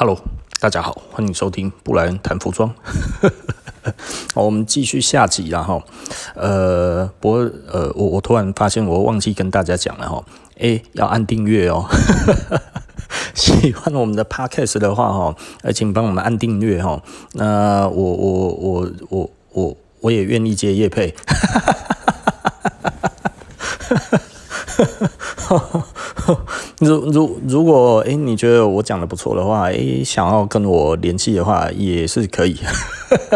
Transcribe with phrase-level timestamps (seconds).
[0.00, 0.18] Hello，
[0.58, 2.74] 大家好，欢迎收听布莱恩谈服装。
[4.34, 5.78] 好，我们继续下集了哈。
[6.34, 10.24] 呃，不过呃，我我突然发现我忘记跟大家讲了哈。
[10.56, 11.86] 诶，要按订阅哦。
[13.36, 17.02] 喜欢我们的 Podcast 的话哈，呃，请帮我们按订阅哈。
[17.34, 21.14] 那我我我我我我也愿意接业配。
[26.80, 32.56] 如如如果诶、你觉得我讲的不错的话，诶、想要跟我联系的话也是可以，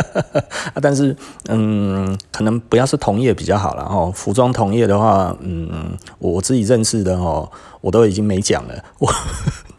[0.80, 1.16] 但是
[1.48, 4.10] 嗯，可能不要是同业比较好了哈。
[4.14, 7.50] 服装同业的话，嗯，我自己认识的哦，
[7.80, 9.10] 我都已经没讲了，我。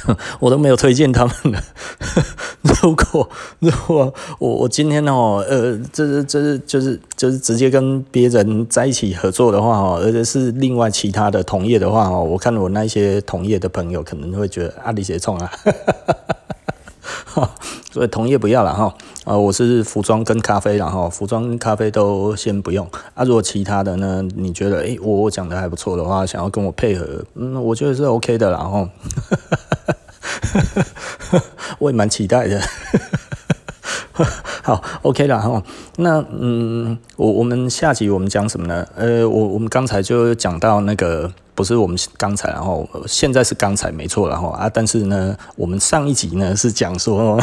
[0.40, 1.62] 我都没有推荐他们的。
[2.82, 3.28] 如果
[3.58, 15.50] 如果我我今天哦，呃，这是这是就是就是直接跟别人在一起合作的话哦，而且是另外其他的同业的话哦，我看我那些同业的朋友可能会觉得阿里谁冲啊，
[17.92, 18.92] 所以同业不要了哈。
[19.24, 22.84] 啊，我是服装跟咖啡，然后服装跟咖啡都先不用
[23.14, 23.22] 啊。
[23.22, 28.88] 如果其他的呢，你觉得诶，我讲的还不错的话，想要跟我配合，嗯，我觉得是 OK 的，然后。
[31.78, 32.60] 我也蛮期待的。
[34.62, 35.62] 好，OK 了哈。
[35.96, 38.86] 那嗯，我我们下集我们讲什么呢？
[38.96, 47.40] 呃，我我们刚才就讲到那个，不是我们刚才，然后现在是刚才没错，然后啊，但是呢，我们上一集呢是讲说。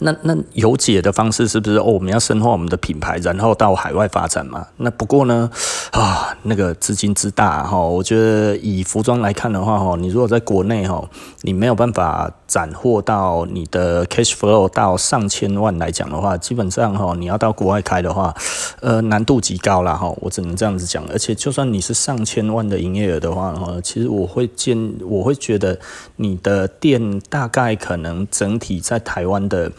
[0.00, 1.84] 那那有解的方式是不是哦？
[1.84, 4.66] 我们要深化我们的品牌，然后到海外发展嘛？
[4.76, 5.50] 那不过呢，
[5.90, 11.02] 啊，那个资金之大哈，我觉得以服装来看的话哈，你如果在国内哈，
[11.42, 18.32] 你没有办法斩获到你的 cash flow 到上千万来讲的话，基本上哈，你要到国外开的话，
[18.80, 20.14] 呃，难度极高了哈。
[20.20, 21.04] 我只能这样子讲。
[21.10, 25.78] 而且就算你是上千万的营业额的话哈，其实我会建，我会觉得
[26.16, 29.72] 你的店大概可能整体在台湾的。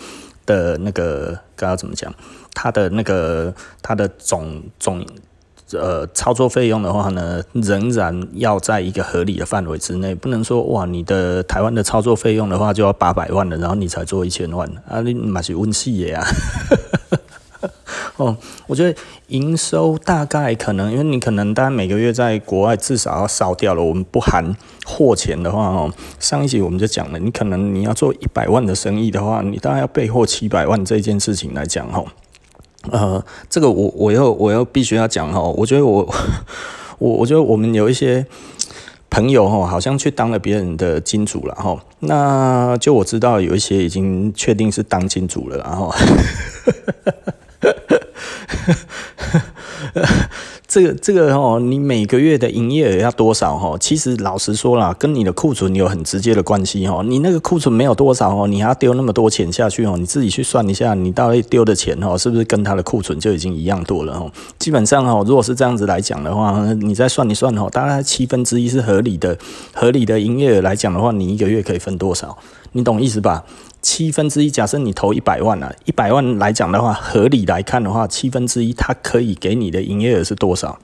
[0.50, 2.12] 的那个该要怎么讲？
[2.56, 5.06] 它的那个它的总总
[5.74, 16.26] 呃操作费用的话呢，仍然要在一个合理的范围之内，不能说哇，你的台湾的操作费用的话就要八百万了，然后你才做一千万啊，你买是温戏的呀。
[18.20, 18.36] 哦，
[18.68, 18.94] 我觉得
[19.28, 23.82] 营收大概可能，因为你可能大概每个月在国外至少要烧掉了。
[23.82, 24.54] 我们不含
[24.86, 32.04] 货钱的话，哦，上一集我们就讲了，你可能你要做一百万的生意的话，你大概要备货七百万这件事情来讲，哈，
[32.92, 36.14] 呃，这个我我要我要必须要讲哈，我觉得我
[36.98, 38.26] 我我觉得我们有一些
[39.10, 45.96] 朋友哈，好像去当了别人的金主了哈，那就我知道有一些已经确定是当金主了，然后。
[50.68, 53.76] 这个这个哦，你每个月的营业额要多少哈？
[53.80, 57.02] 其实老实说啦，跟你的库存有很直接的关系哈。
[57.04, 64.32] 你那个库存没有多少哦，你还要丢那么多钱下去哦，你自己去算一下，你到底丢的钱哦，是不是跟他的库存就已经一样多了哦？
[64.60, 69.36] 基本上哦，如果是这样子来讲的话，你再算一算哦，大概七分之一是合理的，
[69.74, 72.38] 合理的营业额来讲的话，你一个月可以分多少？
[72.74, 73.44] 你懂意思吧？
[73.82, 80.78] 七分之一，假设你投一百万啊，一百万来讲的话，合理来看的话，七分之一，它可以给你的营业额是多少？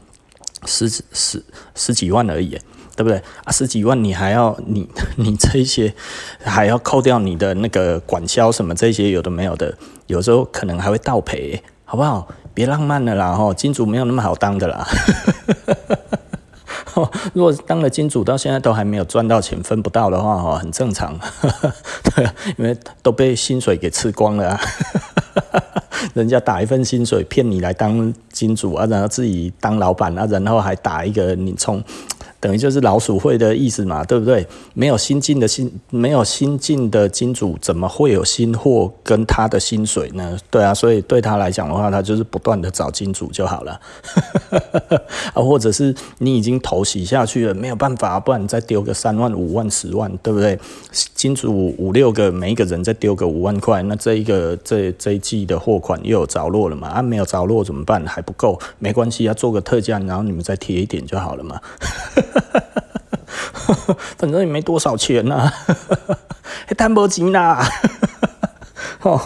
[0.66, 1.44] 十十
[1.75, 2.57] 十几万而已，
[2.96, 3.22] 对不对？
[3.44, 4.88] 啊，十几万你还要你
[5.18, 5.94] 你这些
[6.41, 12.28] 还要扣掉你的那个管销什么这些有的没有的，有时候可能还会倒赔，好不好？
[12.53, 14.88] 别浪漫了啦，吼，金主没有那么好当的啦。
[17.33, 21.17] 如果当了金主到现在都还没有赚到钱，分不到的话，哈，很正常，
[22.16, 22.25] 对，
[22.57, 24.59] 因为都被薪水给吃光了，
[26.13, 31.84] 人家打一份薪水骗你来当金主啊，然后自己当老板啊，然后还打一个你充。
[32.45, 34.45] 等于就是老鼠会的意思嘛，对不对？
[34.75, 40.38] 没有新进的新，没有新进的金主，怎么会有新货跟他的薪水呢？
[40.51, 43.79] 对啊，所以对他来讲的话，他就是不断的找金主就好了。
[45.34, 50.59] 啊，或者是你已经投洗下去了，没有办法，不然你再丢个三万、五万、十万，对不对？
[51.16, 56.90] 金主五六个，每一个人再丢个五万块，那这一个这这一季的货款又有着落了嘛？
[56.90, 58.05] 啊，没有着落怎么办？
[58.05, 61.59] 还不够，没关系啊，做个特价，然后你们再贴一点就好了嘛。
[64.17, 65.53] 反正也没多少钱呐、啊，
[66.67, 67.64] 还谈不钱呐。
[69.02, 69.22] 哦，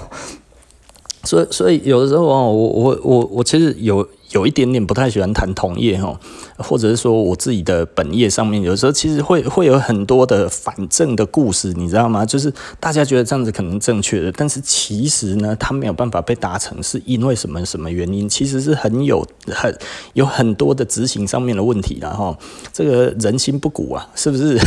[1.23, 6.19] 所以所以有的时候哦，我我我我其实有有一点点不太喜欢谈同业哈，
[6.57, 12.25] 或者是说我自己的本业上面，有时候其实会会有很多的反正的故事，你知道吗？
[12.25, 18.29] 就是大家觉得这样子可能正确的，但是其实呢，它没有办法被达成，是因为什么什么原因？
[18.29, 19.75] 其实是很有很
[20.13, 22.37] 有很多的执行上面的问题，然后
[22.71, 24.59] 这个人心不古啊，是不是？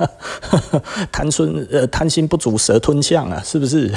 [1.12, 3.90] 贪孙呃贪心不足蛇吞象啊，是不是？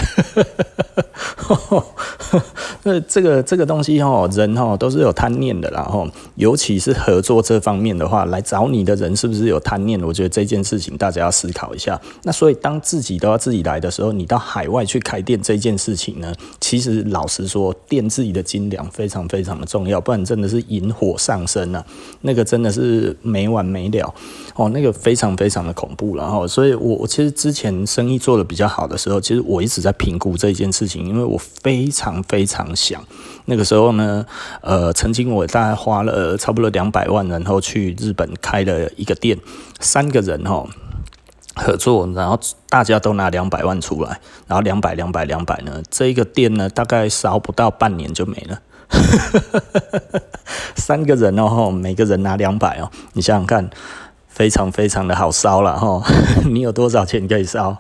[2.84, 10.02] 那 这个这个东西哈，人哈都是有贪念的，然后尤其是合作这方面的话，来找你的人是不是有贪念？
[10.02, 12.00] 我觉得这件事情大家要思考一下。
[12.24, 21.84] 那所以当自己都要自己来的时候，你到海外去开店这件事情呢，其实老实说，店自己的斤两非常非常的重要，不然真的是引火上身啊，
[22.22, 24.14] 那个真的是没完没了
[24.56, 26.16] 哦，那个非常非常的恐怖。
[26.16, 33.04] 然后，所以我我其实之前生意做得比较好的时候，其实我一直在评估这件事情，因为我非常非常想
[33.46, 34.26] 那个时候呢，
[34.64, 39.38] 呃，曾经我大概花了差不多两百万，然后去日本开了一个店，
[39.80, 40.66] 三个人哈
[41.56, 42.40] 合作，然后
[42.70, 48.62] 大家都拿两百万出来，然后两百两百两百呢，这一个店呢大概烧不到半年就没了，
[50.76, 53.70] 三个人哦，每个人拿两百哦，你想想看。
[54.34, 56.02] 非常非常的好烧了哈，
[56.50, 57.78] 你有多少钱可以烧？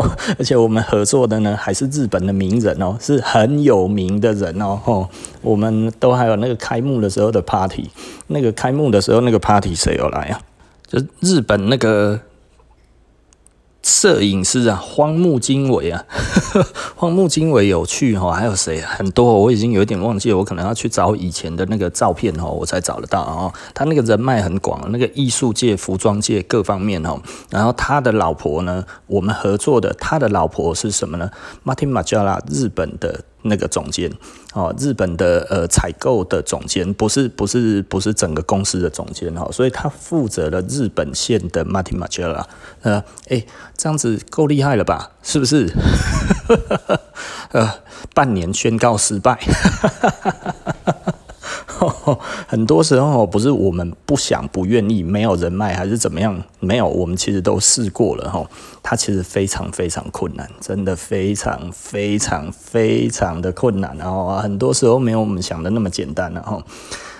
[0.38, 5.08] 而且我们合作的呢，还是日本的名人哦，是很有名的人哦。
[5.42, 7.90] 我们都还有那个开幕的时候的 party，
[8.28, 10.40] 那个开幕的时候那个 party 谁有来啊？
[10.86, 12.20] 就日本那个。
[13.86, 16.04] 摄影师啊，荒木经惟啊，
[16.96, 18.80] 荒木经惟有趣哈，还有谁？
[18.80, 23.52] 很多我已经有点忘记了，我可能要去找以前的那个照片哦，我才找得到哦。
[23.72, 27.16] 他那个人脉很广，那个艺术界、服装界各方面哦。
[27.48, 31.30] 然后他的老婆呢，我们合作的，他的老婆是什么呢
[31.64, 33.20] ？Martin Margiela，日本的。
[33.42, 34.10] 那个总监
[34.54, 42.44] 哦，日本的呃采购的总监，不是不是不是整个公司的总监哦，所以他负责了日本线的 matimachera，
[42.82, 43.44] 呃，哎，
[43.76, 45.12] 这样子够厉害了吧？
[45.22, 45.70] 是不是？
[47.52, 47.74] 呃，
[48.14, 49.38] 半年宣告失败。
[52.46, 58.44] 很多时候不是我们不想、不愿意、没有人脉还是怎么样，没有，我们其实都试过了哈。
[58.82, 66.62] 它其实非常非常困难，真的非常非常非常的困难，然后很多时候没有我们想的那么简单，然后。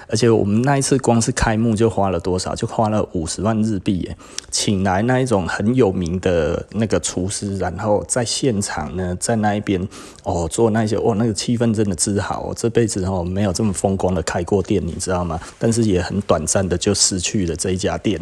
[0.08, 2.54] 而且我们那一次光是开幕就花了多少？
[2.54, 4.16] 就花了五十万日币耶！
[4.50, 9.86] 请来那一种很有名的那个厨师，然后在现场呢，在那一边
[10.22, 12.40] 哦做那些哦，那个气氛真的之好。
[12.48, 15.40] 我这辈子哦没有这么风光的开过店，你知道吗？
[15.58, 18.20] 但是也很短暂的就失去了这一家店，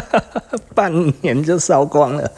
[0.74, 2.32] 半年就烧光了。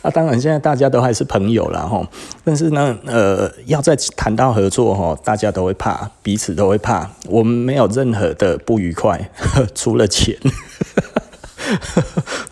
[0.00, 2.02] 啊，当然，现在大家都还是朋友了哈。
[2.42, 7.10] 但是呢，呃，要再谈到合作哈，大家都会怕，彼此都会怕。
[7.28, 9.30] 我们没有任何的不愉快，
[9.74, 10.36] 除了钱。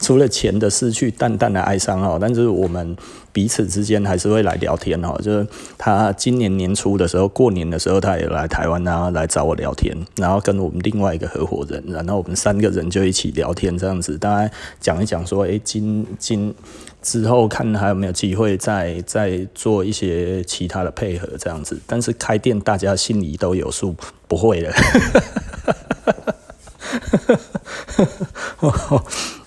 [0.01, 2.17] 除了钱的失去，淡淡的哀伤哦。
[2.21, 2.97] 但是我们
[3.33, 5.15] 彼此之间还是会来聊天哦。
[5.21, 5.47] 就是
[5.77, 14.51] 他今年年初的时候，过年的时候，他也来台湾，然后来找我聊天，然后跟我们另外一个合伙人，然后我们三个人就一起聊天，这样子，大概
[14.81, 16.55] 讲一讲说，哎，今今
[17.03, 21.81] 之后看还有没有机会再再做一些其他的配合，这样子。
[21.87, 23.95] 但是开店大家心里都有数，
[24.29, 24.73] 不会的。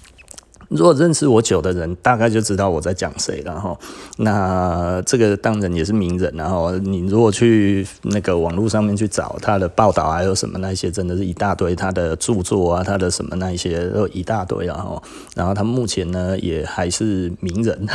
[0.76, 3.78] 如果认识我久的人，大概就知道我在讲谁了哈。
[4.18, 11.76] 那这个当然也是名人，然后你如果去那个网络上面去找他的报道，还有什么那些，真的是一大堆。
[11.76, 15.02] 他的著作啊，他的什么那一些都一大堆，然后，
[15.36, 17.88] 然后他目前呢也还是名人，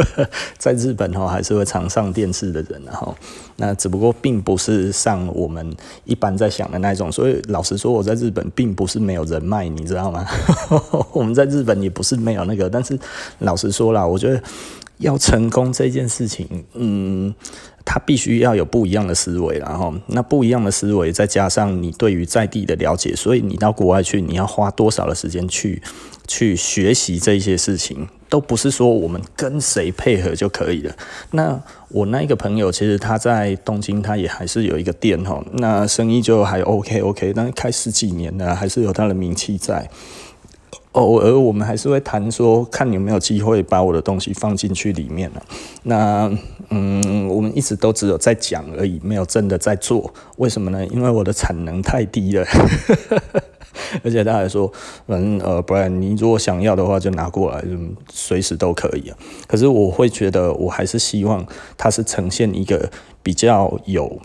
[0.58, 3.16] 在日本哈还是会常上电视的人，然后
[3.56, 5.74] 那只不过并不是像我们
[6.04, 7.10] 一般在想的那种。
[7.10, 10.26] 所以老实说，我在日本并不是没有人脉，你知道吗？
[11.12, 12.25] 我们在日本也不是。
[12.26, 12.98] 没有那个，但是
[13.38, 14.42] 老实说啦，我觉得
[14.98, 17.32] 要成功这件事情，嗯，
[17.84, 25.80] 他必须要有不一样的思维，然后那不一样的思维，再加上你对于在地的了解，所以你到国外去，你要花多少的时间去
[26.26, 30.96] 去学习这些事情，都不是说我们跟谁配合就可以了。
[31.30, 39.88] 那我那一个朋友，其实他在东京，他也还是有一个店哈，那生意就还 OK OK，但是开十几年了，还是有他的名气在。
[40.96, 45.42] 偶尔我们还是会谈说，看有没有机会把我的东西放进去里面了。
[45.82, 46.30] 那
[46.70, 50.12] 嗯，我们一直都只有在讲而已，没有真的在做。
[50.38, 50.84] 为什么呢？
[50.86, 52.46] 因为我的产能太低了。
[54.02, 54.72] 而且他还说，
[55.06, 57.62] 嗯呃，不然你如果想要的话，就拿过来，
[58.10, 59.16] 随时都可以啊。
[59.46, 62.90] 可是我会觉得，我还是希望它是呈现一个
[63.22, 64.18] 比较有。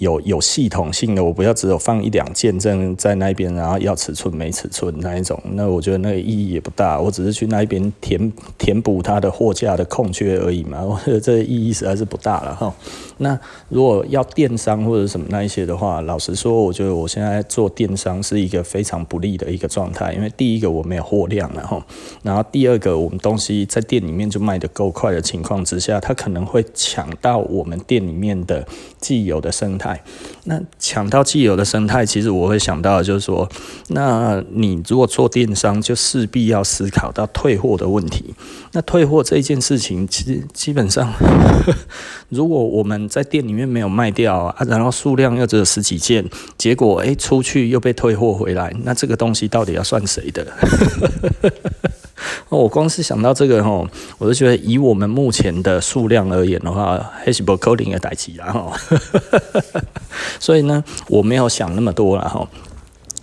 [0.00, 6.98] 有有系统性的，我不要只有放一两件正在那边，然后要尺寸没尺寸那一种，那我觉得那个意义也不大。
[6.98, 12.74] 我只是去那一边填填补它的货架的空缺而已嘛，我觉得这个意义实在是不大了哈。
[13.18, 13.38] 那
[13.68, 21.84] 如果要电商或者什么那一些的话，老实说，我觉得我现在做电商是一个非常不利的一个状态，因为第一个我没有货量了哈，
[22.22, 28.66] 然后第二个我们东西在店里面就卖得够快的情况之下，它可能会抢到我们店里面的
[28.98, 29.89] 既有的生态。
[30.44, 33.48] 那抢到既有的生态，其实我会想到就是说，
[33.88, 38.34] 那你如果做电商，就势必要思考到退货的问题。
[38.72, 41.12] 那退货这一件事情，其实基本上，
[42.30, 46.24] 如果我们在店里面没有卖掉啊，然后数量又只有十几件，
[46.56, 50.46] 结果诶出去又被退货回来，那这个东西到底要算谁的？
[52.48, 53.86] 我光是想到这个吼，
[54.18, 58.72] 我就觉得以我们目前的数量而言的话，还是不可能的代志啦吼。
[60.38, 62.48] 所以呢，我没有想那么多了吼。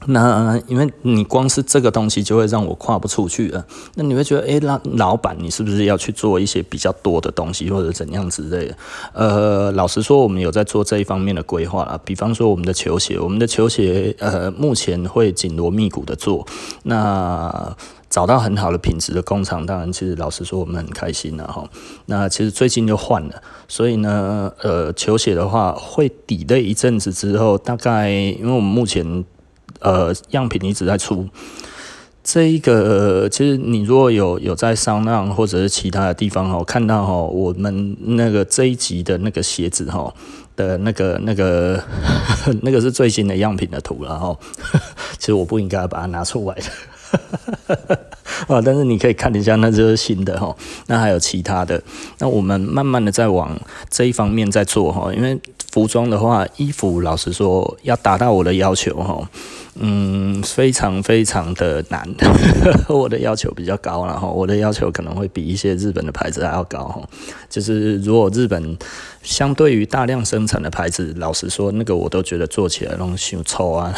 [0.09, 3.65] 那因为你光是这个东西就会让我跨不出去了。
[3.95, 8.77] 那你会觉得，诶，老老板，你是不是要去做一些比较多的东西，或者怎样之类的？
[9.11, 11.99] 呃，老实说，我们有在做这一方面的规划了。
[12.05, 16.47] 比方说，我们的球鞋，我们的球鞋，呃，目前会紧锣密鼓的做。
[16.83, 17.75] 那
[18.09, 21.69] 找到很好的品质的工厂，当然，其实老实说，我们很开心了哈。
[22.05, 29.25] 那其实最近就换了，所以呢，呃，球鞋的话会 delay 一阵子之后，大概因为我们目前。
[29.79, 31.27] 呃，样品一直在出，
[32.23, 40.11] 这一个其实你如果有有在商浪或者是其他的地方哈，看到哈，我们那个这一集的那个鞋子哈
[40.55, 41.79] 的那个那个
[42.63, 44.35] 那个是最新的样品的图了哈，
[45.19, 46.63] 其实我不应该把它拿出来的。
[48.47, 50.55] 啊，但是你可以看一下，那就是新的哈。
[50.85, 51.81] 那还有其他的，
[52.19, 53.59] 那我们慢慢的在往
[53.89, 55.11] 这一方面在做哈。
[55.13, 55.39] 因为
[55.71, 59.27] 服装的话，衣服老实说要达到我的要求哈，
[59.75, 62.07] 嗯，非常非常的难。
[62.87, 67.01] 我的要求比较高了哈，我的要求可能会比一些日本的牌子还要高哈。
[67.49, 68.77] 就是如果日本
[69.23, 73.93] 相对于大量生产的牌子，老实说，那个我都觉得做起来那种羞臭啊。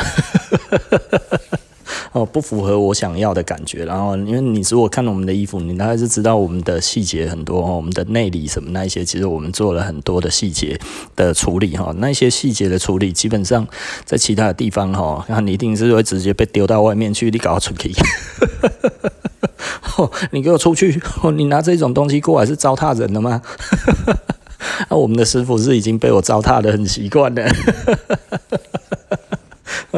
[2.11, 3.85] 哦，不符合我想要的感觉。
[3.85, 10.79] 然后，因为你如果看了我们的衣服，你大概是知道我们的细节很多哦，我们的内里什么那一些，其实我们做了很多的细节
[11.15, 11.93] 的处理哈。
[11.97, 13.67] 那些细节的处理，基本上
[14.05, 17.91] 在其他的地方哈，那你一定是会直接被丢到外面去，你搞出去。
[20.31, 21.01] 你给我出去！
[21.35, 23.41] 你拿这种东西过来是糟蹋人的吗？
[24.89, 27.45] 那 我们的师傅是已经被我糟蹋的很习惯了。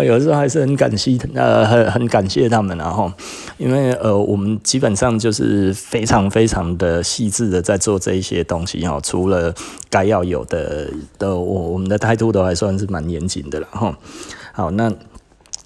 [0.03, 3.11] 有时候还是很感谢，呃，很很感谢他们，然后，
[3.57, 9.53] 因为呃，我们基本上就是非常非常的细致的在做这一些东西哈，除了
[9.89, 13.97] 该要有的的，我我们的态度都还算是蛮严谨的了哈。
[14.53, 14.91] 好，那。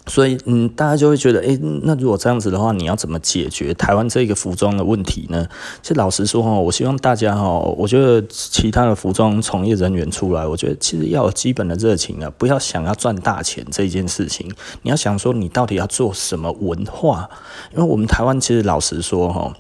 [0.07, 5.47] 所以，嗯，大家就会觉得，诶、那如果这样子的话，你要怎么解决台湾这个服装的问题呢？
[5.81, 14.47] 其实老实说哈，我希望大家哈，我觉得其他的服装从业人员出来，我觉得其实要有基本的热情啊，不要想要赚大钱这件事情，
[14.83, 17.29] 你要想说你到底要做什么文化，
[17.73, 19.53] 因为我们台湾其实老实说哈。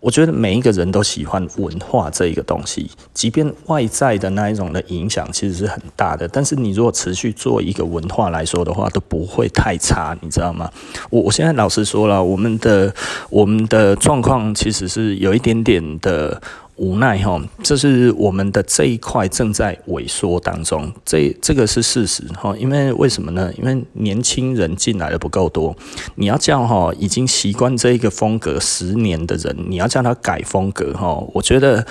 [0.00, 10.70] 我觉得每一个人都喜欢文化这一个东西，即便外在的那一种的影响其实是很大的，但是你如果持续做一个文化来说的话，都不会太差，你知道吗？
[11.10, 12.92] 我我现在老实说了，我们的
[13.28, 16.40] 我们的状况其实是有一点点的。
[16.80, 22.56] 无奈哈，这是我们的这一块正在萎缩当中，这这个是事实哈。
[22.56, 23.52] 因为为什么呢？
[23.58, 25.76] 因为年轻人进来的不够多。
[26.14, 31.86] 你要叫哈已经习惯这一个风格十年的人，你要叫他改风格哈，我觉得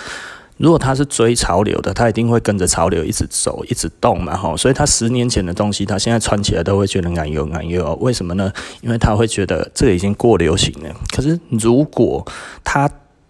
[0.57, 4.57] 如果他是追潮流的，他一定会跟着潮流一直走，一直动嘛哈。
[4.57, 7.95] 所以他十年前的东西，他现在穿起来都会觉得难用难用。
[8.01, 8.51] 为什么呢？
[8.81, 10.89] 因为他会觉得这已经过流行了。
[11.15, 12.25] 可是如果
[12.63, 12.89] 他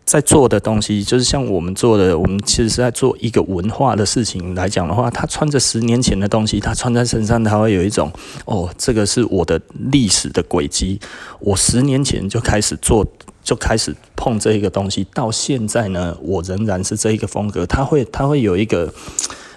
[0.09, 8.11] 在做的东西，就是像我们做的，我们其实是在做一个文化的事情来讲的话，他穿着十年前的东西，他穿在身上，他会有一种
[8.45, 9.61] 哦，这个是我的
[9.91, 10.99] 历史的轨迹，
[11.39, 13.05] 我十年前就开始做，
[13.43, 18.91] 就开始碰这一个东西，到现在呢，我仍然是这一个风格，他会他会有一个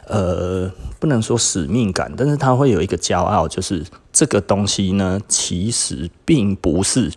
[0.06, 3.82] 呃，不能说使命感，但是他会有一个骄傲，就是
[4.12, 7.10] 这个东西呢，其实并不是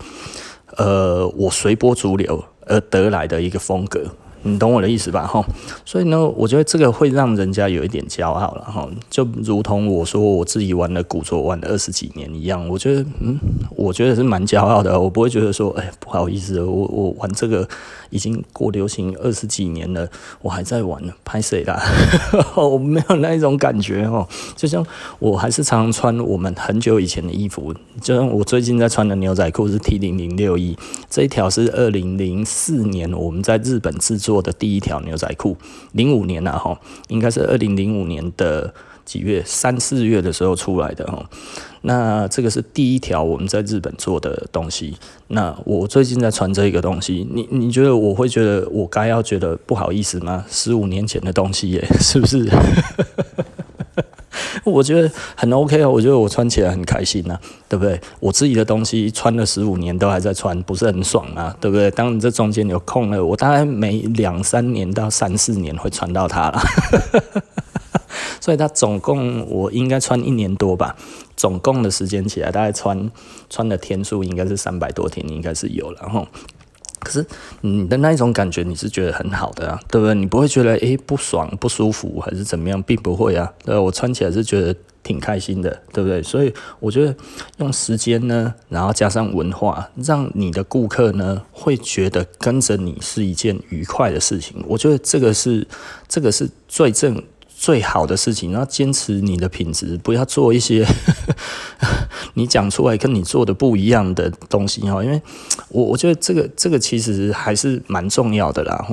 [0.77, 2.45] 呃，我随波逐流。
[2.65, 4.15] 而得来的一个风格，
[4.47, 5.25] 你懂我的意思吧？
[5.25, 5.43] 哈，
[5.83, 13.39] 所以呢，我觉得这个会让人家有一点骄傲了哈，就如同我说我自己玩的古着玩了二十几年一样，我觉得，嗯，
[13.75, 17.67] 我觉得是蛮骄傲的，我不会觉得说，哎，不好意思，我我玩这个
[18.11, 20.07] 已经过流行二十几年了，
[20.43, 21.81] 我还在玩呢，拍谁啦？
[22.55, 24.85] 我没有那一种感觉哈，就像
[25.17, 30.77] 我还是常常穿我们很久以前的衣服，就像我最近在穿的牛仔裤是 T 零零六一，
[31.09, 34.34] 这一条是二零零四年我们在日本制作。
[34.35, 35.57] 我的第一条牛仔裤，
[35.93, 38.73] 零五年啊，哈，应该是二零零五年的
[39.03, 41.29] 几月，三四月的时候出来的哈。
[41.81, 44.97] 那这个是第一条我们在日本做的东西。
[45.27, 50.43] 那我最近在传这一个东西，你你觉得我会觉得我该要觉得不好意思吗？
[50.49, 52.49] 十五年前的东西耶，是不是？
[54.65, 57.99] 我觉得很 OK 啊，我觉得我穿起来很开心呐、啊，对不对？
[58.19, 61.89] 我自己的东西穿了十五年都还在穿，不是很爽啊，对不对？
[61.91, 66.61] 当你这中间有空了，我大概每两三年到三四年会穿到它了，
[68.41, 70.95] 所以它总共我应该穿一年多吧，
[71.37, 73.11] 总共的时间起来大概穿
[73.49, 76.27] 穿的天数应该是三百多天，应该是有，然后。
[77.05, 77.23] 可是
[77.61, 80.15] 你的那一种感觉，你是觉得很好的啊，对不对？
[80.15, 83.53] 你不会觉得诶不爽、不舒服还是怎么样，并不会啊。
[83.63, 86.23] 对，我穿起来是觉得挺开心的，对不对？
[86.23, 87.15] 所以我觉得
[87.59, 94.61] 用时间呢，然后加上文化，让你的顾客呢会觉得跟着你是一件愉快的事情。
[94.67, 95.67] 我觉得这个是
[96.07, 97.23] 这个是最正。
[97.57, 100.85] 最好的事情，然后坚持你的品质，不要做一些
[102.35, 105.03] 你讲出来跟你做的不一样的东西哈。
[105.03, 105.21] 因为
[105.69, 108.85] 我我觉得这个这个其实还是蛮重要的啦。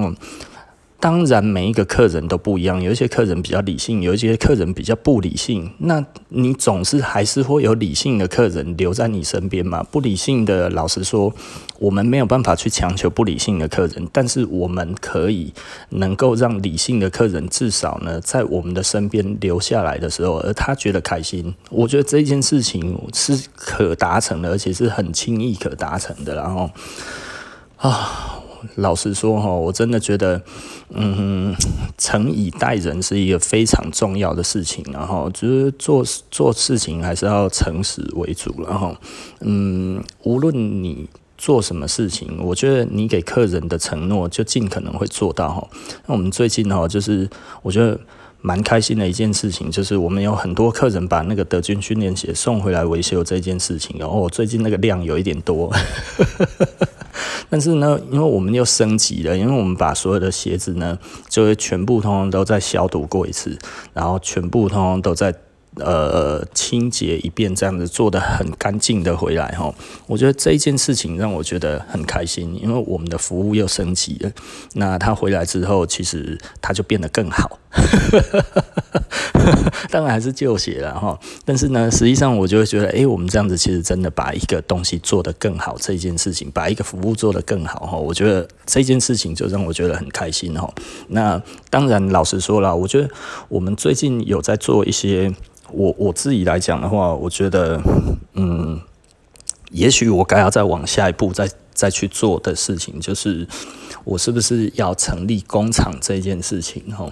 [1.02, 5.68] 当然，每一个客人都不一样，有一些客人比较理性，有一些客人比较不理性。
[5.78, 9.82] 那你总是还是会有理性的客人留在你身边嘛？
[9.82, 11.34] 不理性的，老实说，
[11.80, 15.52] 我们没有办法去强求不理性的客人，但是我们可以
[15.88, 21.52] 能够让理性的客人至少呢，在我们的身边留下来的时候，而他觉得开心。
[21.70, 26.36] 我觉得这件事情是可达成的，而且是很轻易可达成的。
[26.36, 26.70] 然后
[27.78, 28.31] 啊。
[28.76, 30.42] 老实说哈，我真的觉得，
[30.90, 31.54] 嗯，
[31.98, 34.84] 诚以待人是一个非常重要的事情。
[34.92, 38.54] 然后就是做做事情还是要诚实为主。
[38.66, 38.96] 然后，
[39.40, 45.68] 嗯，无论你做什么事情，我觉得你给客人的承诺就尽可能会做到哈。
[46.06, 47.28] 那我们最近哈，就是
[47.62, 47.98] 我觉得
[48.42, 53.96] 蛮开心的一件事情，就是我们有很多客人把那个德军训练鞋送回来维修这件事情。
[53.98, 55.72] 然后最近那个量有一点多。
[57.48, 63.56] 但是呢，因为我们又升级了，因为我们把所有的鞋子呢，就会全部通通都再消毒过一次，
[63.94, 65.34] 然后全部通通都在。
[65.76, 69.74] 呃，清洁一遍，这样子做得很干净的回来哈，
[70.06, 74.30] 我觉得这一件事情让我觉得很开心，因为我们的服务又升级了。
[74.74, 77.58] 那他回来之后，其实他就变得更好，
[79.90, 81.18] 当然还是旧鞋了哈。
[81.44, 90.72] 但是呢，实际上我就会觉得，诶，我们这样子其实真的把一个东西做得更好，这件事情把一个服务做得更好哈，我觉得这件事情就让我觉得很开心哈。
[91.08, 93.08] 那当然，老实说了，我觉得
[93.48, 95.32] 我们最近有在做一些。
[95.74, 97.80] 我我自己来讲的话，我觉得，
[98.34, 98.78] 嗯，
[99.70, 103.48] 也许我该要再往下一步再再去做的事情，就是
[104.04, 106.82] 我是不是要成立工厂这件事情？
[106.94, 107.10] 哈，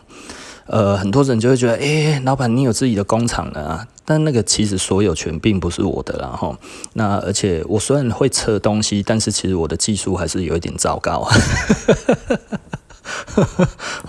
[0.71, 6.57] 呃，很多人就会觉得，哎、老板你有自己的工厂了啊，但那个其实所有权并不是我的，然后，
[6.93, 11.29] 那而且我虽然会测东西，但是其实我的技术还是有一点糟糕。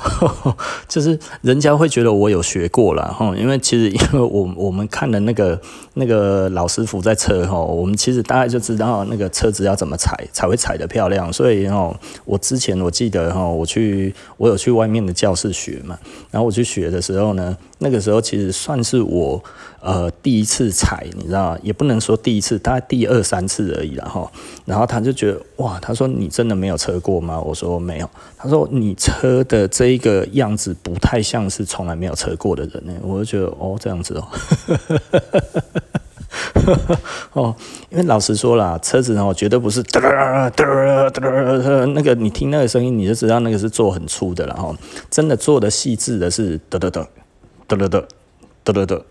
[0.87, 5.59] 就是人家会觉得我有学过了哈，因为其实因为我我们看的那个
[5.95, 11.93] 那个老师傅在车哈，我们其实大概就知道那个车子要怎么踩才会踩得漂亮，所以哈，
[12.25, 15.97] 我之前我记得哈，我去我有去外面的教室学嘛，
[16.29, 19.43] 然后我去学的时候呢，那个时候其实算是我。
[19.81, 24.31] 呃，第一次踩，你知道，也不能说第一次，大概第二三次而已了哈。
[24.63, 27.41] 然后他就觉得，哇，他说你真的没有车过吗？
[27.41, 28.07] 我说没有。
[28.37, 32.93] 他说你车的这一个样子不太像是从来没有车过的人呢。
[33.01, 34.27] 我就觉得，哦，这样子哦。
[37.33, 37.55] 哦，
[37.89, 44.71] 因为老实说啦，车子哦绝对不是哒哒哒哒那个，你听那个声音你就知道那个是做很粗的了哈。
[45.09, 47.07] 真的做的细致的是哒哒哒
[47.65, 48.03] 哒哒哒
[48.63, 49.01] 哒哒哒。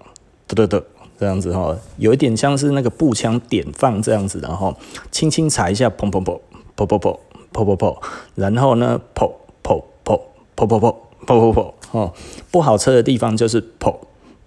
[0.55, 0.83] 对对对，
[1.19, 4.77] 这样子哈，有一点像是那个步枪点放这样子，然后
[5.11, 6.39] 轻轻踩一下，砰砰砰，
[6.77, 7.19] 砰砰砰，
[7.53, 7.97] 砰砰砰，
[8.35, 9.31] 然后呢，砰
[9.63, 10.21] 砰砰，
[10.57, 10.95] 砰砰砰，
[11.27, 12.13] 砰砰砰，哦，
[12.51, 13.95] 不好车的地方就是砰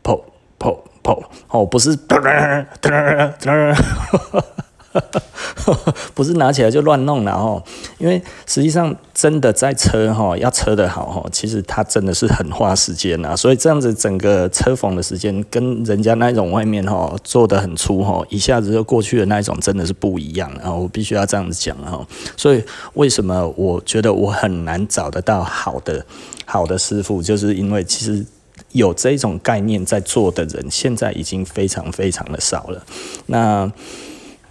[0.04, 0.20] 砰
[0.60, 4.44] 砰砰，哦，不是噔噔噔噔，
[6.13, 7.62] 不是拿起来就乱弄了哦，
[7.97, 13.36] 因为实际上真的在车哈，要车的好哈，其实它真的是很花时间啊。
[13.36, 20.51] 所以这样子整个车缝的时间跟人家那种外面哈做的很粗哈，一下子就过去的那一种真的是不一样。
[20.60, 22.06] 然后我必须要这样子讲哈。
[22.38, 26.06] 所以为什么我觉得我很难找得到好的
[26.45, 28.25] 好的师傅，就是因为其实。
[28.71, 32.84] 有这种概念在做的人，现在已经非常非常的少了。
[33.27, 33.71] 那，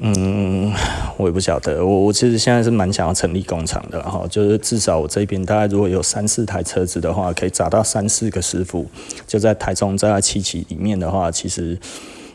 [0.05, 0.73] 嗯，
[1.17, 1.85] 我也不晓得。
[1.87, 8.85] 我我其实现在是蛮想要成立工厂的，哈，就是至少我这边大概如果有三四台车子的话，可以找到三四个师傅，
[9.29, 11.79] 就在台中在七期里面的话，其实，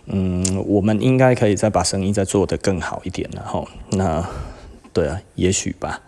[0.06, 4.26] 嗯，我们应该可以再把生意再做得更好一点，然后，那，
[4.94, 6.02] 对啊，也许吧。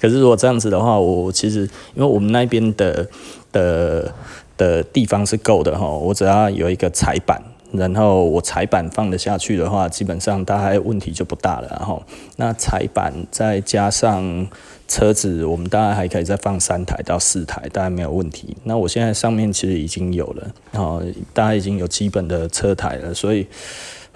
[0.00, 1.62] 可是如果这样子的话，我其实
[1.94, 3.08] 因为我们那边的
[3.50, 4.14] 的。
[4.60, 11.68] 的地方是够的哈，我只要有一个踩板，然后我踩板放得下去的话，基本上大概问题就不大了。
[11.70, 12.02] 然后
[12.36, 14.46] 那踩板再加上
[14.88, 18.56] 车子，我们大概还可以再放三台到四台，大概没有问题。
[18.64, 21.02] 那我现在上面其实已经有了，然后
[21.32, 23.46] 大概已经有基本的车台了，所以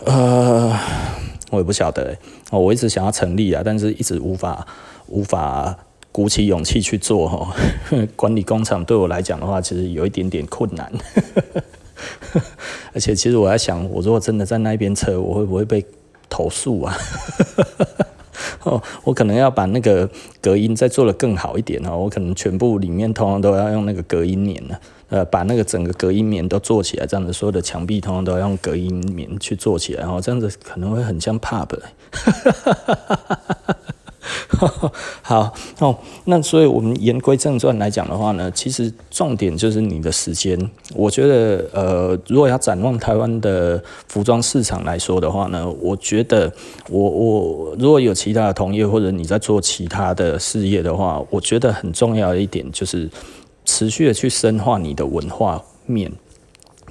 [0.05, 0.77] 呃，
[1.51, 2.17] 我也不晓得
[2.51, 4.67] 哦，我一直想要成立啊，但是一直无法
[5.07, 5.77] 无法。
[6.15, 7.53] 鼓起勇气去做哈，
[8.15, 10.89] 管理工厂对我来讲的话，其实有一点点困难。
[12.93, 15.85] 而且，其实我在想，我如果真的在那边车，我会不会被
[16.29, 16.97] 投诉啊？
[18.65, 20.09] 哦，我可能要把那个
[20.41, 21.99] 隔音再做得更好一点哦。
[21.99, 24.75] 我可能全部里面通常都要用那个隔音棉呢，
[25.11, 31.69] 呃，把那个整个隔音棉都做起来，这样子所有的墙壁通常都要用隔音棉去做起来，然后这样子可能会很像 pub。
[35.23, 40.59] 好哦，那所以我们言归正传来讲的话呢，其实重点就是你的时间。
[40.95, 46.53] 我觉得，呃，如果要展望台湾的服装市场来说的话呢，我觉得
[46.89, 53.09] 我我如果有其他的同业或者你在做其他的事业的话，我觉得很重要的一点就是
[53.65, 56.11] 持续的去深化你的文化面。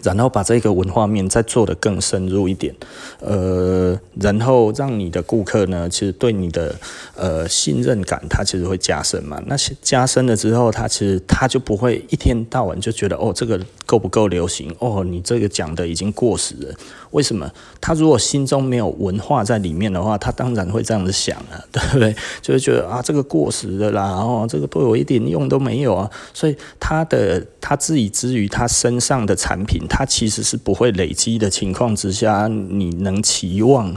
[0.03, 2.75] 然后把这个文化面再做得更深入一点，
[3.19, 6.75] 呃，然后让你的顾客呢，其实对你的
[7.15, 9.41] 呃信任感，他其实会加深嘛。
[9.47, 14.75] 那些加深了之后，他其实他就不会一天到晚就觉得哦，这个够不够流行？
[14.79, 16.75] 哦，你这个讲的已经过时了。
[17.13, 17.49] 为什么？
[17.79, 22.15] 他如果心中没有文化在里面的话，他当然会这样子想啊， 对不对？
[22.41, 26.09] 就会觉得啊，这个过时的啦，哦这个对我一点用都没有啊。
[26.33, 33.95] 所以他的他自己之于他身上的产品，他其实是不会累积的情况之下，你能期望？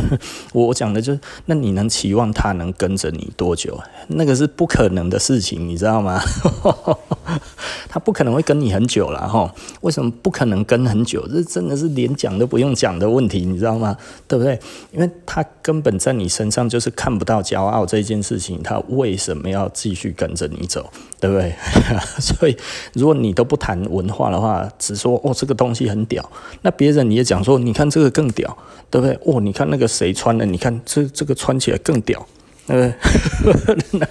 [0.52, 3.78] 我讲的就是，那你能期望他能跟着你多久？
[4.08, 6.20] 那个是不可能的事情，你知道吗？
[7.88, 9.52] 他不可能会跟你很久了哈。
[9.82, 11.26] 为什么不可能跟很久？
[11.28, 13.96] 这真的是连讲都不用讲的问题，你知道吗？
[14.26, 14.58] 对不对？
[14.92, 20.90] 因为他根本在你身上就是看不到骄傲这件事情，他为什么要继续跟着你走？
[21.20, 21.54] 对不对？
[22.18, 22.56] 所以
[22.94, 26.28] 如果你都不谈文化的话，只说哦这个东西很屌，
[26.62, 28.56] 那别人你也讲说，你看这个更屌，
[28.90, 29.16] 对不对？
[29.24, 32.26] 哦，你看那个谁穿的，你看这这个穿起来更屌。
[32.68, 32.94] 呃，
[33.90, 34.06] 那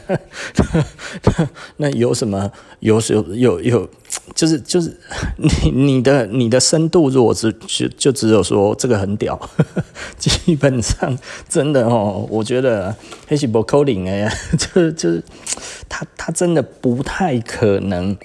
[1.78, 2.52] 那有什么？
[2.82, 3.90] 有有有有，
[4.36, 4.94] 就是就是
[5.38, 9.40] 你你的你的深度，如果只就就只有说这个很屌，
[10.18, 12.94] 基本上真的哦，我觉得
[13.26, 14.30] 黑西伯扣零哎，
[14.60, 15.24] 就是就是
[15.88, 18.18] 他他真的不太可能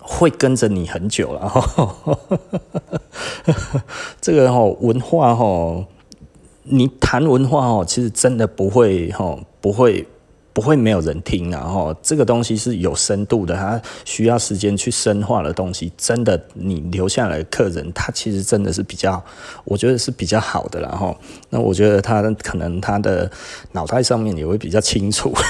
[0.00, 2.18] 会跟着你很久了哈。
[4.20, 5.86] 这个哈文化哈。
[6.64, 10.06] 你谈文化哦，其实真的不会哈，不会
[10.54, 11.94] 不会没有人听啊哈。
[12.02, 15.92] 这个东西是有深度的，它需要时间去深化的东西。
[15.98, 19.22] 真的，你留下来客人，他其实真的是比较，
[19.64, 21.14] 我觉得是比较好的然后。
[21.50, 23.30] 那我觉得他可能他的
[23.72, 25.32] 脑袋上面也会比较清楚。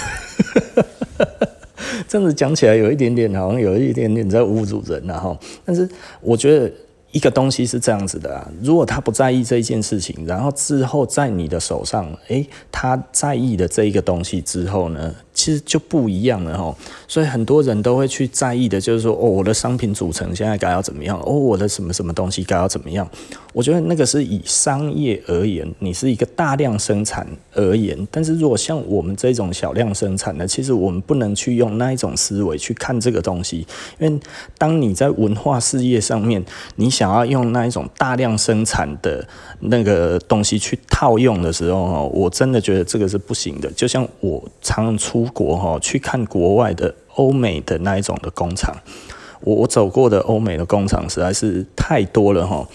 [2.09, 5.39] 这样子讲起来有一点点，好像有一点点在侮辱人了哈。
[5.65, 5.89] 但是
[6.21, 6.73] 我觉得。
[7.15, 16.77] 一个东西是这样子的啊，如果他不在意这一件事情，然后之后在你的手上，诶，他在意的这一个东西之后呢，其实就不一样了哈。
[17.09, 21.21] 所以很多人都会去在意的，就是说，哦，我的商品组成现在该要怎么样？
[21.25, 23.09] 哦，我的什么什么东西该要怎么样？
[23.53, 27.97] 我觉得那个是以商业而言，你是一个大量生产而言。
[28.11, 33.67] 但是如果像我们这种小量生产的，其实我们不能去用那一种思维去看这个东西，
[33.99, 34.21] 因为
[34.59, 36.45] 当你在文化事业上面，
[36.77, 37.15] 你想。
[37.15, 39.25] 要用那一种大量生产的
[39.61, 43.71] 那个东西去套用的时候，我真的觉得这个是不行的。
[43.73, 48.75] 就像我常出国哈，去看国外的欧美的那一种的工厂，
[49.43, 52.67] 我我走过的欧美的工厂实在是太多了哈。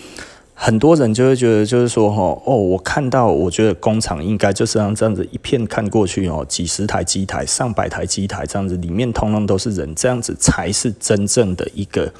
[0.61, 12.11] 很多人就会觉得，就是说，哦，哦，我看到，我觉得工厂应该就是像这样子一片看过去，哦，几十台机台、上百台机台这样子，里面通通都是人，这样子才是真正的一个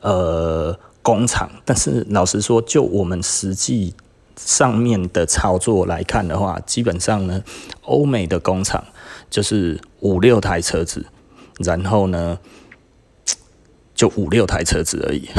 [0.00, 1.48] 呃工厂。
[1.64, 3.94] 但是老实说，就我们实际
[4.36, 7.40] 上面的操作来看的话，基本上呢，
[7.82, 8.82] 欧美的工厂
[9.28, 11.04] 就是五六台车子，
[11.58, 12.38] 然后呢，
[13.94, 15.28] 就五六台车子而已。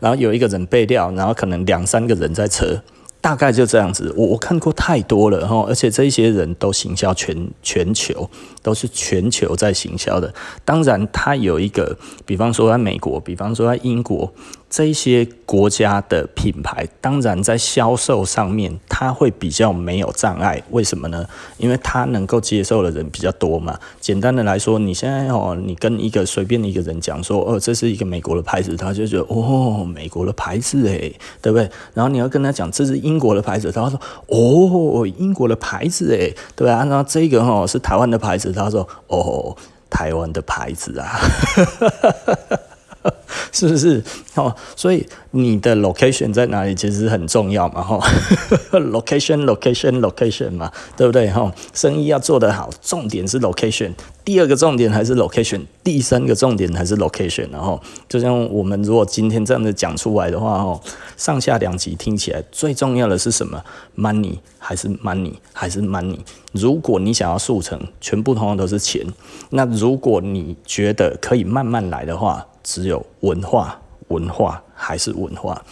[0.00, 2.82] 然后有一个人备料，然后可能两三个人在车，
[3.20, 4.12] 大概就这样子。
[4.16, 8.28] 我我看过太多了哈，而且这些人都行销全全球，
[8.62, 10.32] 都是全球在行销的。
[10.64, 14.32] 当然，他有一个，比方说在美国，比方说在英国。
[14.76, 20.60] 这些国家的品牌，当然在销售上面，它会比较没有障碍。
[20.72, 21.24] 为什么呢？
[21.58, 23.78] 因为它能够接受的人比较多嘛。
[24.00, 31.70] 简单的来说，你现在哦，你跟一个随便的一个人讲说，哦，这是一个美国的牌子，他就觉得哦，美国的牌子诶，对不对？
[31.94, 36.84] 然后你要跟他讲这是英国的牌子，他说哦，英国的牌子诶，对啊。
[36.84, 39.56] 然后这个哦是台湾的牌子，他说哦，
[39.88, 41.16] 台湾的牌子啊。
[43.52, 44.02] 是不是
[44.34, 44.54] 哦？
[44.74, 47.98] 所以你的 location 在哪里其实很重要嘛，哈，
[48.72, 51.30] location，location，location 嘛，对不对？
[51.30, 53.92] 哈，生意要做得好，重点是 location，
[54.24, 60.80] 第二个重点还是 location，第三个重点还是 location，然后就像我们如果今天这样子讲出来的话，哦，
[61.16, 63.62] 上下两集听起来最重要的是什么
[63.96, 66.18] ？money 还是 money 还是 money？
[66.52, 69.06] 如果你想要速成，全部通通都是钱。
[69.50, 75.64] 那如果你觉得可以慢慢来的话，只有文化，文化还是文化。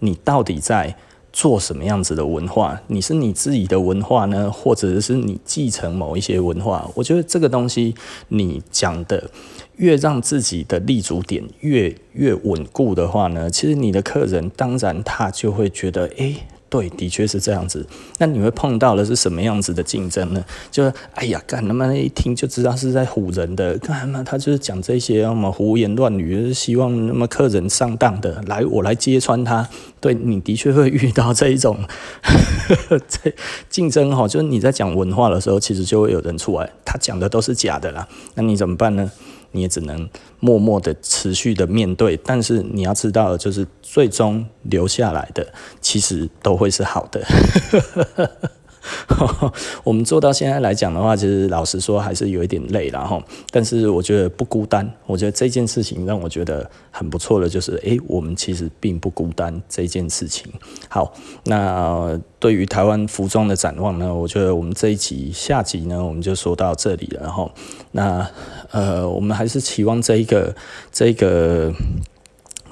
[0.00, 0.94] 你到底在
[1.32, 2.78] 做什么样子的文化？
[2.88, 6.90] 你是你自己的文化呢，或者是你继承某一些文化？
[6.94, 7.94] 我觉得这个东西
[8.28, 9.30] 你讲的
[9.76, 16.36] 越让自己的立足点越越稳固的话呢，其实你的客人当然他就会觉得，诶。
[16.70, 17.84] 对，的确是这样子。
[18.18, 20.42] 那你会碰到的是什么样子的竞争呢？
[20.70, 29.68] 就是，哎呀，干他妈一听就知道是在唬人的，干嘛他就是讲这些那么胡言乱语，希望那么客人上当的，来我来揭穿他。
[30.00, 31.76] 对，你的确会遇到这一种
[33.06, 33.34] 这
[33.68, 38.06] 竞争哈，就是你在讲文化的时候，其实就会有人出来，他讲的都是假的啦。
[38.36, 39.10] 那你怎么办呢？
[39.52, 40.08] 你也只能
[40.38, 47.20] 默默的持续的面对，但是你要知道，就是最终留下来的，其实都会是好的。
[49.84, 53.22] 我们做到现在来讲的话，其实老实说还是有一点累然后。
[53.50, 60.50] 但是我觉得不孤单，我觉得这件事情让我觉得很不错的，就是诶、我们其实并不孤单这件事情。
[60.88, 61.12] 好，
[61.44, 67.08] 那对于台湾服装的展望呢，我觉得我们这一集下集呢，我们就说到这里。
[67.20, 67.50] 然后，
[67.92, 68.26] 那
[68.70, 70.54] 呃，我们还是期望这一个
[70.90, 71.72] 这一个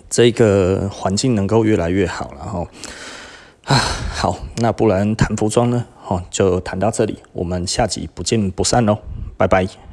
[0.09, 2.33] 这一个环境能够越来越好。
[2.39, 2.67] 然后
[3.65, 3.77] 啊，
[4.15, 5.85] 好，那不然谈服装呢？
[6.09, 8.99] 哦，就谈到这里，我们下集不见不散喽，
[9.37, 9.88] 拜拜。